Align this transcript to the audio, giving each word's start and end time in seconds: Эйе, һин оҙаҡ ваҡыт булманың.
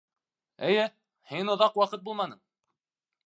Эйе, 0.69 0.85
һин 1.33 1.53
оҙаҡ 1.55 1.77
ваҡыт 1.83 2.05
булманың. 2.09 2.41